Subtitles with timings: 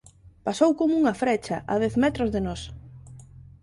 [0.45, 2.61] Pasou como unha frecha a dez metros de nós…